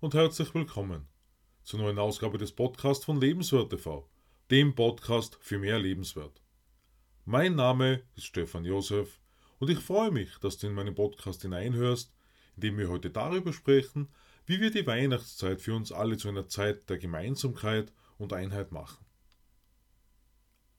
und 0.00 0.14
herzlich 0.14 0.54
willkommen 0.54 1.06
zur 1.62 1.78
neuen 1.78 1.98
Ausgabe 1.98 2.38
des 2.38 2.52
Podcasts 2.52 3.04
von 3.04 3.20
Lebenswert 3.20 3.68
TV, 3.68 4.08
dem 4.50 4.74
Podcast 4.74 5.36
für 5.42 5.58
mehr 5.58 5.78
Lebenswert. 5.78 6.40
Mein 7.26 7.54
Name 7.54 8.02
ist 8.16 8.24
Stefan 8.24 8.64
Josef 8.64 9.20
und 9.58 9.68
ich 9.68 9.78
freue 9.78 10.10
mich, 10.10 10.38
dass 10.38 10.56
du 10.56 10.68
in 10.68 10.72
meinen 10.72 10.94
Podcast 10.94 11.42
hineinhörst, 11.42 12.14
in 12.56 12.62
dem 12.62 12.78
wir 12.78 12.88
heute 12.88 13.10
darüber 13.10 13.52
sprechen, 13.52 14.08
wie 14.46 14.62
wir 14.62 14.70
die 14.70 14.86
Weihnachtszeit 14.86 15.60
für 15.60 15.74
uns 15.74 15.92
alle 15.92 16.16
zu 16.16 16.28
einer 16.28 16.48
Zeit 16.48 16.88
der 16.88 16.96
Gemeinsamkeit 16.96 17.92
und 18.16 18.32
Einheit 18.32 18.72
machen. 18.72 19.04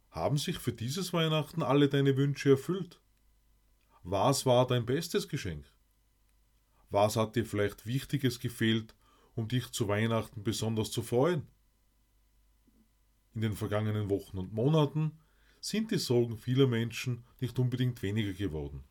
Haben 0.09 0.39
sich 0.39 0.57
für 0.57 0.73
dieses 0.73 1.13
Weihnachten 1.13 1.61
alle 1.61 1.89
deine 1.89 2.17
Wünsche 2.17 2.49
erfüllt? 2.49 2.99
Was 4.01 4.47
war 4.47 4.65
dein 4.65 4.87
bestes 4.87 5.29
Geschenk? 5.29 5.71
Was 6.89 7.17
hat 7.17 7.35
dir 7.35 7.45
vielleicht 7.45 7.85
Wichtiges 7.85 8.39
gefehlt, 8.39 8.95
um 9.41 9.47
dich 9.47 9.71
zu 9.71 9.87
Weihnachten 9.87 10.43
besonders 10.43 10.91
zu 10.91 11.01
freuen? 11.01 11.47
In 13.33 13.41
den 13.41 13.53
vergangenen 13.53 14.09
Wochen 14.09 14.37
und 14.37 14.53
Monaten 14.53 15.17
sind 15.59 15.89
die 15.89 15.97
Sorgen 15.97 16.37
vieler 16.37 16.67
Menschen 16.67 17.23
nicht 17.39 17.57
unbedingt 17.57 18.03
weniger 18.03 18.33
geworden. 18.33 18.83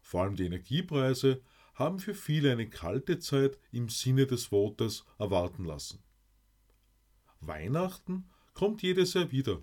Vor 0.00 0.22
allem 0.22 0.36
die 0.36 0.46
Energiepreise 0.46 1.42
haben 1.74 1.98
für 1.98 2.14
viele 2.14 2.52
eine 2.52 2.70
kalte 2.70 3.18
Zeit 3.18 3.58
im 3.70 3.90
Sinne 3.90 4.26
des 4.26 4.50
Wortes 4.50 5.04
erwarten 5.18 5.66
lassen. 5.66 6.02
Weihnachten 7.40 8.30
kommt 8.54 8.82
jedes 8.82 9.12
Jahr 9.12 9.30
wieder 9.30 9.60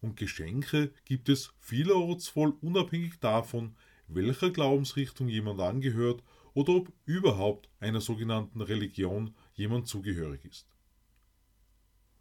und 0.00 0.16
Geschenke 0.16 0.92
gibt 1.04 1.28
es 1.28 1.52
vielerorts 1.58 2.34
wohl 2.34 2.54
unabhängig 2.62 3.18
davon, 3.20 3.76
welcher 4.06 4.50
Glaubensrichtung 4.50 5.28
jemand 5.28 5.60
angehört 5.60 6.22
oder 6.54 6.74
ob 6.74 6.92
überhaupt 7.04 7.68
einer 7.80 8.00
sogenannten 8.00 8.62
Religion 8.62 9.34
jemand 9.58 9.88
zugehörig 9.88 10.44
ist. 10.44 10.66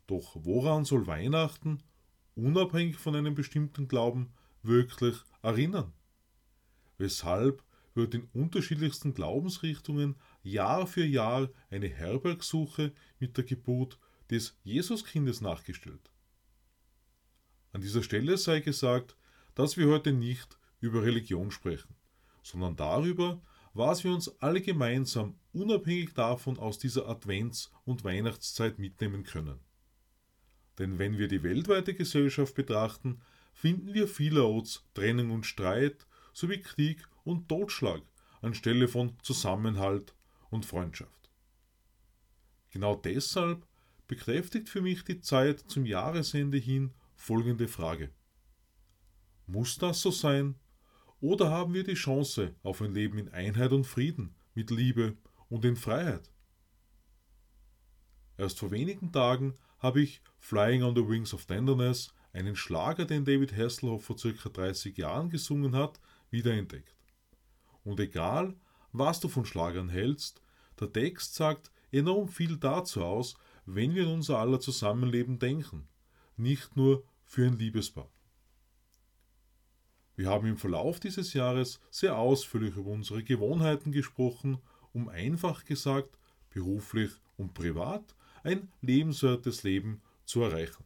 Doch 0.08 0.36
woran 0.36 0.86
soll 0.86 1.08
Weihnachten, 1.08 1.84
unabhängig 2.36 2.98
von 2.98 3.16
einem 3.16 3.36
bestimmten 3.36 3.88
Glauben, 3.88 4.34
wirklich 4.64 5.16
erinnern? 5.42 5.94
Weshalb 6.98 7.64
wird 7.94 8.14
in 8.14 8.30
unterschiedlichsten 8.34 9.14
Glaubensrichtungen 9.14 10.16
Jahr 10.44 10.88
für 10.88 11.06
Jahr 11.06 11.50
eine 11.70 11.88
Herbergsuche 11.88 12.94
mit 13.20 13.38
der 13.38 13.44
Geburt 13.44 14.00
des 14.30 14.58
Jesuskindes 14.64 15.42
nachgestellt? 15.42 16.12
An 17.74 17.82
dieser 17.82 18.04
Stelle 18.04 18.38
sei 18.38 18.62
gesagt, 18.62 19.16
dass 19.56 19.78
wir 19.78 19.88
heute 19.88 20.14
nicht 20.14 20.58
über 20.80 21.04
Religion 21.04 21.52
sprechen, 21.52 21.96
sondern 22.44 22.76
darüber, 22.76 23.42
was 23.74 24.04
wir 24.04 24.14
uns 24.14 24.30
alle 24.42 24.62
gemeinsam 24.62 25.36
unabhängig 25.58 26.14
davon 26.14 26.60
aus 26.60 26.78
dieser 26.78 27.08
Advents- 27.10 27.72
und 27.86 28.04
Weihnachtszeit 28.04 28.80
mitnehmen 28.80 29.24
können. 29.24 29.60
Denn 30.78 31.00
wenn 31.00 31.18
wir 31.18 31.28
die 31.28 31.44
weltweite 31.44 31.96
Gesellschaft 31.96 32.54
betrachten, 32.54 33.22
finden 33.54 33.94
wir 33.94 34.08
vielerorts 34.08 34.86
Trennung 34.94 35.32
und 35.32 35.46
Streit 35.46 36.06
sowie 36.34 36.60
Krieg 36.60 37.08
und 37.24 37.50
Totschlag 37.50 38.04
anstelle 38.42 38.88
von 38.88 39.18
Zusammenhalt 39.24 40.14
und 40.52 40.66
Freundschaft. 40.66 41.32
Genau 42.70 42.96
deshalb 42.96 43.66
bekräftigt 44.08 44.70
für 44.70 44.82
mich 44.82 45.04
die 45.04 45.20
Zeit 45.20 45.60
zum 45.60 45.86
Jahresende 45.86 46.58
hin 46.58 46.94
folgende 47.16 47.68
Frage. 47.68 48.12
Muss 49.48 49.78
das 49.78 50.02
so 50.02 50.12
sein? 50.12 50.56
Oder 51.20 51.50
haben 51.50 51.74
wir 51.74 51.84
die 51.84 51.96
Chance 51.96 52.54
auf 52.62 52.82
ein 52.82 52.94
Leben 52.94 53.18
in 53.18 53.30
Einheit 53.30 53.72
und 53.72 53.86
Frieden, 53.86 54.36
mit 54.54 54.70
Liebe 54.70 55.18
und 55.50 55.66
in 55.66 55.76
Freiheit? 55.76 56.32
Erst 58.38 58.60
vor 58.60 58.72
wenigen 58.72 59.12
Tagen 59.12 59.56
habe 59.80 60.02
ich 60.02 60.22
Flying 60.40 60.84
on 60.84 60.96
the 60.96 61.08
Wings 61.08 61.34
of 61.34 61.46
Tenderness, 61.46 62.14
einen 62.34 62.56
Schlager, 62.56 63.06
den 63.06 63.26
David 63.26 63.56
Hasselhoff 63.56 64.06
vor 64.06 64.18
circa 64.18 64.50
30 64.50 64.98
Jahren 64.98 65.30
gesungen 65.30 65.76
hat, 65.76 66.00
wiederentdeckt. 66.30 66.96
Und 67.84 68.00
egal, 68.00 68.56
was 68.92 69.20
du 69.20 69.28
von 69.28 69.46
Schlagern 69.46 69.90
hältst, 69.90 70.42
der 70.80 70.92
Text 70.92 71.36
sagt 71.36 71.72
enorm 71.92 72.28
viel 72.28 72.58
dazu 72.58 73.04
aus, 73.04 73.36
wenn 73.66 73.96
wir 73.96 74.06
an 74.06 74.14
unser 74.14 74.40
aller 74.40 74.60
Zusammenleben 74.60 75.40
denken, 75.40 75.88
nicht 76.36 76.76
nur 76.76 77.04
für 77.24 77.46
ein 77.46 77.58
Liebespaar. 77.58 78.10
Wir 80.16 80.30
haben 80.30 80.48
im 80.48 80.58
Verlauf 80.58 81.00
dieses 81.00 81.34
Jahres 81.34 81.80
sehr 81.92 82.18
ausführlich 82.18 82.76
über 82.76 82.90
unsere 82.90 83.24
Gewohnheiten 83.24 83.92
gesprochen, 83.92 84.60
um 84.98 85.10
einfach 85.10 85.64
gesagt, 85.64 86.18
beruflich 86.50 87.12
und 87.38 87.54
privat 87.54 88.16
ein 88.44 88.68
lebenswertes 88.82 89.62
Leben 89.62 90.02
zu 90.26 90.42
erreichen. 90.42 90.84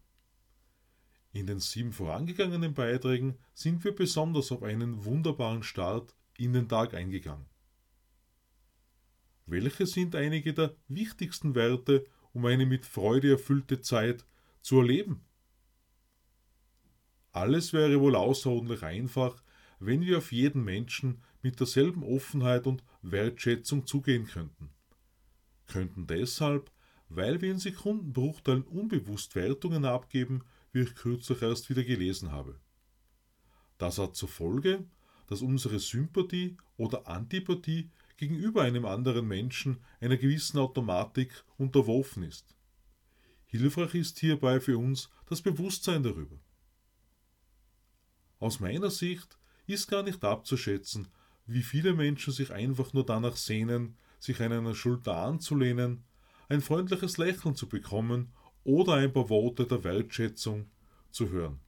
In 1.31 1.47
den 1.47 1.61
sieben 1.61 1.93
vorangegangenen 1.93 2.73
Beiträgen 2.73 3.37
sind 3.53 3.81
wir 3.85 3.95
besonders 3.95 4.51
auf 4.51 4.63
einen 4.63 5.05
wunderbaren 5.05 5.63
Start 5.63 6.13
in 6.37 6.51
den 6.51 6.67
Tag 6.67 6.93
eingegangen. 6.93 7.45
Welche 9.45 9.87
sind 9.87 10.13
einige 10.13 10.53
der 10.53 10.75
wichtigsten 10.89 11.55
Werte, 11.55 12.05
um 12.33 12.45
eine 12.45 12.65
mit 12.65 12.85
Freude 12.85 13.31
erfüllte 13.31 13.79
Zeit 13.79 14.25
zu 14.61 14.79
erleben? 14.79 15.23
Alles 17.31 17.71
wäre 17.71 18.01
wohl 18.01 18.17
außerordentlich 18.17 18.83
einfach, 18.83 19.41
wenn 19.79 20.01
wir 20.01 20.17
auf 20.17 20.33
jeden 20.33 20.65
Menschen 20.65 21.23
mit 21.41 21.59
derselben 21.59 22.03
Offenheit 22.03 22.67
und 22.67 22.83
Wertschätzung 23.01 23.85
zugehen 23.85 24.25
könnten. 24.25 24.69
Könnten 25.67 26.07
deshalb, 26.07 26.71
weil 27.09 27.41
wir 27.41 27.51
in 27.51 27.59
Sekundenbruchteilen 27.59 28.63
unbewusst 28.63 29.35
Wertungen 29.35 29.85
abgeben, 29.85 30.43
wie 30.71 30.81
ich 30.81 30.95
kürzlich 30.95 31.41
erst 31.41 31.69
wieder 31.69 31.83
gelesen 31.83 32.31
habe. 32.31 32.59
Das 33.77 33.97
hat 33.97 34.15
zur 34.15 34.29
Folge, 34.29 34.85
dass 35.27 35.41
unsere 35.41 35.79
Sympathie 35.79 36.57
oder 36.77 37.07
Antipathie 37.07 37.89
gegenüber 38.17 38.61
einem 38.61 38.85
anderen 38.85 39.27
Menschen 39.27 39.79
einer 39.99 40.17
gewissen 40.17 40.59
Automatik 40.59 41.43
unterworfen 41.57 42.23
ist. 42.23 42.55
Hilfreich 43.47 43.95
ist 43.95 44.19
hierbei 44.19 44.59
für 44.59 44.77
uns 44.77 45.09
das 45.27 45.41
Bewusstsein 45.41 46.03
darüber. 46.03 46.37
Aus 48.39 48.59
meiner 48.59 48.89
Sicht 48.89 49.37
ist 49.67 49.87
gar 49.87 50.03
nicht 50.03 50.23
abzuschätzen, 50.23 51.07
wie 51.53 51.63
viele 51.63 51.93
Menschen 51.93 52.33
sich 52.33 52.51
einfach 52.51 52.93
nur 52.93 53.05
danach 53.05 53.35
sehnen, 53.35 53.97
sich 54.19 54.39
an 54.41 54.51
einer 54.51 54.75
Schulter 54.75 55.15
anzulehnen, 55.15 56.03
ein 56.49 56.61
freundliches 56.61 57.17
Lächeln 57.17 57.55
zu 57.55 57.67
bekommen 57.67 58.31
oder 58.63 58.95
ein 58.95 59.11
paar 59.11 59.29
Worte 59.29 59.65
der 59.65 59.83
Wertschätzung 59.83 60.69
zu 61.09 61.29
hören. 61.29 61.59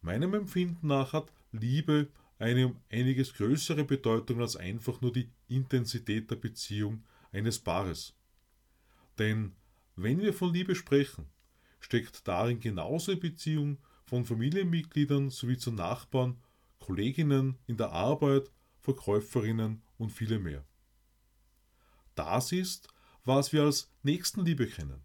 Meinem 0.00 0.34
Empfinden 0.34 0.88
nach 0.88 1.12
hat 1.12 1.32
Liebe 1.52 2.08
eine 2.38 2.66
um 2.66 2.76
einiges 2.90 3.34
größere 3.34 3.84
Bedeutung 3.84 4.40
als 4.40 4.56
einfach 4.56 5.00
nur 5.00 5.12
die 5.12 5.30
Intensität 5.48 6.30
der 6.30 6.36
Beziehung 6.36 7.04
eines 7.30 7.58
Paares. 7.58 8.14
Denn 9.18 9.52
wenn 9.94 10.20
wir 10.20 10.32
von 10.32 10.52
Liebe 10.52 10.74
sprechen, 10.74 11.26
steckt 11.78 12.26
darin 12.26 12.58
genauso 12.58 13.14
die 13.14 13.20
Beziehung 13.20 13.78
von 14.04 14.24
Familienmitgliedern 14.24 15.30
sowie 15.30 15.56
zu 15.56 15.70
Nachbarn, 15.70 16.36
Kolleginnen 16.82 17.58
in 17.66 17.76
der 17.76 17.92
Arbeit, 17.92 18.50
Verkäuferinnen 18.80 19.82
und 19.96 20.10
viele 20.10 20.38
mehr. 20.38 20.64
Das 22.14 22.52
ist, 22.52 22.88
was 23.24 23.52
wir 23.52 23.62
als 23.62 23.90
Nächstenliebe 24.02 24.66
kennen. 24.66 25.02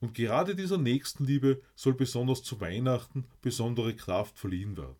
Und 0.00 0.14
gerade 0.14 0.56
dieser 0.56 0.78
Nächstenliebe 0.78 1.62
soll 1.74 1.94
besonders 1.94 2.42
zu 2.42 2.60
Weihnachten 2.60 3.26
besondere 3.40 3.94
Kraft 3.94 4.38
verliehen 4.38 4.76
werden. 4.76 4.96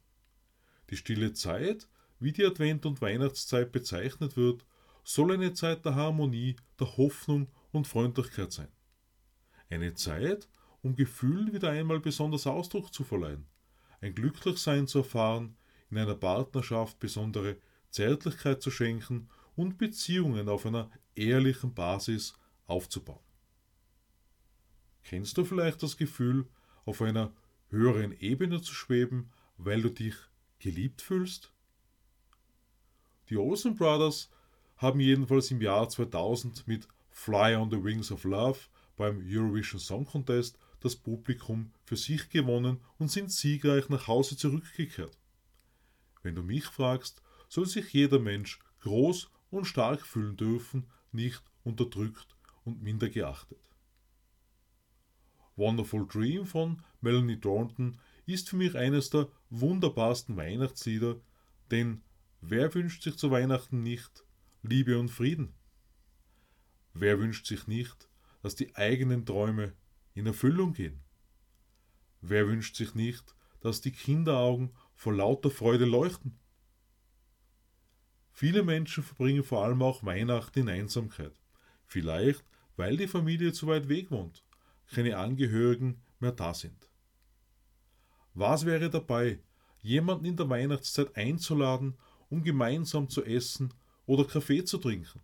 Die 0.91 0.97
stille 0.97 1.33
Zeit, 1.33 1.89
wie 2.19 2.33
die 2.33 2.45
Advent- 2.45 2.87
und 2.87 3.01
Weihnachtszeit 3.01 3.73
bezeichnet 3.73 4.37
wird, 4.37 4.65
soll 5.03 5.33
eine 5.33 5.55
Zeit 5.55 5.85
der 5.85 5.95
Harmonie, 5.95 6.57
der 6.79 6.97
Hoffnung 6.97 7.49
und 7.73 7.87
Freundlichkeit 7.87 8.53
sein. 8.53 8.69
Eine 9.71 9.95
Zeit, 9.95 10.49
um 10.83 10.95
Gefühlen 10.95 11.53
wieder 11.53 11.71
einmal 11.71 12.01
besonders 12.01 12.47
Ausdruck 12.47 12.93
zu 12.93 13.05
verleihen, 13.05 13.47
ein 14.01 14.15
Glücklichsein 14.15 14.87
zu 14.87 14.99
erfahren, 14.99 15.57
in 15.91 15.99
einer 15.99 16.15
Partnerschaft 16.15 16.99
besondere 16.99 17.57
Zärtlichkeit 17.91 18.63
zu 18.63 18.71
schenken 18.71 19.29
und 19.57 19.79
Beziehungen 19.79 20.49
auf 20.49 20.65
einer 20.67 20.91
ehrlichen 21.15 21.75
Basis 21.75 22.35
aufzubauen. 22.67 23.19
Kennst 25.03 25.37
du 25.37 25.45
vielleicht 25.45 25.83
das 25.83 25.97
Gefühl, 25.97 26.47
auf 26.85 27.03
einer 27.03 27.33
höheren 27.69 28.13
Ebene 28.13 28.63
zu 28.63 28.73
schweben, 28.73 29.31
weil 29.59 29.83
du 29.83 29.91
dich 29.91 30.15
geliebt 30.59 31.03
fühlst? 31.03 31.53
Die 33.29 33.37
Olsen 33.37 33.77
Brothers 33.77 34.31
haben 34.77 35.01
jedenfalls 35.01 35.51
im 35.51 35.61
Jahr 35.61 35.89
2000 35.89 36.67
mit 36.67 36.89
Fly 37.11 37.55
on 37.55 37.71
the 37.71 37.83
Wings 37.83 38.11
of 38.11 38.25
Love 38.25 38.59
beim 38.97 39.23
Eurovision 39.25 39.81
Song 39.81 40.05
Contest 40.05 40.59
das 40.81 40.97
Publikum 40.97 41.73
für 41.85 41.97
sich 41.97 42.29
gewonnen 42.29 42.81
und 42.99 43.11
sind 43.11 43.31
siegreich 43.31 43.89
nach 43.89 44.09
Hause 44.09 44.37
zurückgekehrt. 44.37 45.17
Wenn 46.23 46.35
du 46.35 46.43
mich 46.43 46.65
fragst, 46.65 47.23
soll 47.49 47.67
sich 47.67 47.93
jeder 47.93 48.19
Mensch 48.19 48.59
groß 48.81 49.31
und 49.51 49.67
stark 49.67 50.07
fühlen 50.07 50.37
dürfen, 50.37 50.87
nicht 51.13 51.43
unterdrückt 51.65 52.37
und 52.65 52.83
minder 52.83 53.09
geachtet. 53.09 53.59
Wonderful 55.57 56.07
Dream 56.07 56.47
von 56.47 56.83
Melanie 57.01 57.39
Thornton 57.39 57.99
ist 58.27 58.49
für 58.49 58.57
mich 58.57 58.77
eines 58.77 59.11
der 59.11 59.29
wunderbarsten 59.51 60.37
Weihnachtslieder, 60.37 61.21
denn 61.71 62.03
wer 62.41 62.73
wünscht 62.75 63.03
sich 63.03 63.17
zu 63.17 63.31
Weihnachten 63.31 63.83
nicht 63.83 64.25
Liebe 64.63 64.99
und 64.99 65.11
Frieden? 65.11 65.55
Wer 66.95 67.19
wünscht 67.19 67.47
sich 67.47 67.67
nicht, 67.67 68.09
dass 68.43 68.55
die 68.55 68.75
eigenen 68.77 69.27
Träume 69.27 69.75
in 70.21 70.27
Erfüllung 70.27 70.75
gehen? 70.75 71.03
Wer 72.21 72.47
wünscht 72.47 72.77
sich 72.77 72.95
nicht, 72.95 73.35
dass 73.61 73.81
die 73.81 73.93
Kinderaugen 73.93 74.73
vor 74.95 75.15
lauter 75.15 75.51
Freude 75.51 75.87
leuchten? 75.87 76.39
Viele 78.31 78.63
Menschen 78.63 79.03
verbringen 79.03 79.43
vor 79.43 79.65
allem 79.65 79.83
auch 79.83 80.05
Weihnachten 80.05 80.61
in 80.61 80.69
Einsamkeit. 80.69 81.33
Vielleicht, 81.87 82.45
weil 82.77 82.97
die 82.97 83.09
Familie 83.09 83.53
zu 83.53 83.67
weit 83.67 83.89
weg 83.89 84.11
wohnt, 84.11 84.45
keine 84.87 85.17
Angehörigen 85.17 86.03
mehr 86.21 86.33
da 86.33 86.55
sind. 86.55 86.91
Was 88.35 88.65
wäre 88.65 88.91
dabei, 88.91 89.43
jemanden 89.81 90.27
in 90.27 90.37
der 90.37 90.49
Weihnachtszeit 90.49 91.17
einzuladen, 91.17 91.97
um 92.29 92.43
gemeinsam 92.43 93.09
zu 93.09 93.25
essen 93.25 93.75
oder 94.07 94.25
Kaffee 94.25 94.65
zu 94.65 94.79
trinken? 94.79 95.21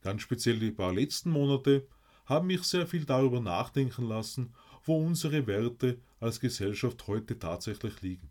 Ganz 0.00 0.22
speziell 0.22 0.58
die 0.58 0.72
paar 0.72 0.92
letzten 0.92 1.30
Monate 1.30 1.86
haben 2.32 2.46
mich 2.46 2.62
sehr 2.64 2.86
viel 2.86 3.04
darüber 3.04 3.40
nachdenken 3.40 4.08
lassen, 4.08 4.54
wo 4.84 4.96
unsere 4.96 5.46
Werte 5.46 6.00
als 6.18 6.40
Gesellschaft 6.40 7.06
heute 7.06 7.38
tatsächlich 7.38 8.00
liegen. 8.00 8.30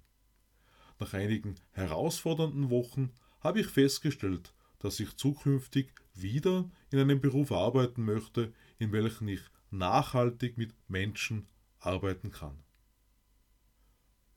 Nach 0.99 1.13
einigen 1.13 1.55
herausfordernden 1.71 2.69
Wochen 2.69 3.11
habe 3.39 3.61
ich 3.61 3.67
festgestellt, 3.67 4.53
dass 4.79 4.99
ich 4.99 5.15
zukünftig 5.15 5.93
wieder 6.15 6.69
in 6.89 6.99
einem 6.99 7.21
Beruf 7.21 7.51
arbeiten 7.51 8.03
möchte, 8.03 8.51
in 8.79 8.91
welchem 8.91 9.27
ich 9.27 9.41
nachhaltig 9.69 10.57
mit 10.57 10.73
Menschen 10.87 11.47
arbeiten 11.79 12.31
kann. 12.31 12.57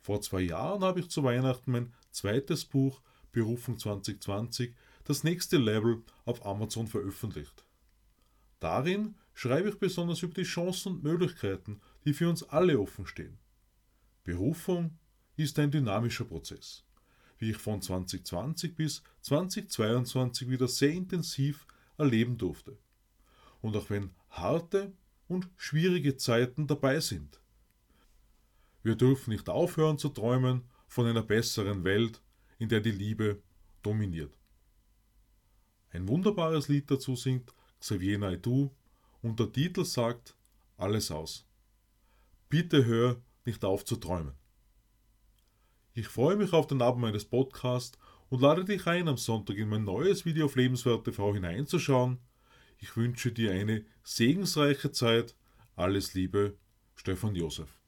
Vor 0.00 0.20
zwei 0.20 0.42
Jahren 0.42 0.84
habe 0.84 1.00
ich 1.00 1.08
zu 1.08 1.24
Weihnachten 1.24 1.72
mein 1.72 1.92
zweites 2.10 2.66
Buch 2.66 3.00
Berufung 3.32 3.78
2020, 3.78 4.74
das 5.04 5.24
nächste 5.24 5.56
Level, 5.56 6.02
auf 6.24 6.44
Amazon 6.44 6.86
veröffentlicht. 6.86 7.64
Darin 8.60 9.16
schreibe 9.34 9.68
ich 9.68 9.78
besonders 9.78 10.22
über 10.22 10.34
die 10.34 10.44
Chancen 10.44 10.94
und 10.94 11.02
Möglichkeiten, 11.02 11.80
die 12.04 12.14
für 12.14 12.28
uns 12.28 12.42
alle 12.44 12.78
offen 12.78 13.06
stehen. 13.06 13.38
Berufung 14.22 14.98
ist 15.36 15.58
ein 15.58 15.70
dynamischer 15.70 16.24
Prozess, 16.24 16.84
wie 17.38 17.50
ich 17.50 17.56
von 17.56 17.82
2020 17.82 18.74
bis 18.74 19.02
2022 19.22 20.48
wieder 20.48 20.68
sehr 20.68 20.92
intensiv 20.92 21.66
erleben 21.98 22.38
durfte. 22.38 22.78
Und 23.60 23.76
auch 23.76 23.90
wenn 23.90 24.14
harte 24.30 24.92
und 25.26 25.48
schwierige 25.56 26.16
Zeiten 26.16 26.66
dabei 26.66 27.00
sind. 27.00 27.40
Wir 28.82 28.94
dürfen 28.94 29.30
nicht 29.30 29.48
aufhören 29.48 29.98
zu 29.98 30.10
träumen 30.10 30.64
von 30.86 31.06
einer 31.06 31.22
besseren 31.22 31.84
Welt, 31.84 32.22
in 32.58 32.68
der 32.68 32.80
die 32.80 32.92
Liebe 32.92 33.42
dominiert. 33.82 34.38
Ein 35.90 36.06
wunderbares 36.08 36.68
Lied 36.68 36.90
dazu 36.90 37.16
singt 37.16 37.54
Xavier 37.80 38.18
Naidoo 38.18 38.70
und 39.24 39.40
der 39.40 39.50
Titel 39.50 39.84
sagt 39.84 40.36
Alles 40.76 41.10
aus. 41.10 41.46
Bitte 42.50 42.84
hör 42.84 43.22
nicht 43.46 43.64
auf 43.64 43.84
zu 43.84 43.96
träumen. 43.96 44.34
Ich 45.94 46.08
freue 46.08 46.36
mich 46.36 46.52
auf 46.52 46.66
den 46.66 46.82
Abend 46.82 47.00
meines 47.00 47.24
Podcasts 47.24 47.98
und 48.28 48.42
lade 48.42 48.64
dich 48.66 48.86
ein, 48.86 49.08
am 49.08 49.16
Sonntag 49.16 49.56
in 49.56 49.70
mein 49.70 49.84
neues 49.84 50.26
Video 50.26 50.44
auf 50.44 50.56
Lebenswert 50.56 51.04
TV 51.04 51.32
hineinzuschauen. 51.34 52.18
Ich 52.78 52.96
wünsche 52.96 53.32
dir 53.32 53.52
eine 53.52 53.86
segensreiche 54.02 54.92
Zeit. 54.92 55.34
Alles 55.74 56.12
Liebe, 56.12 56.58
Stefan 56.94 57.34
Josef. 57.34 57.83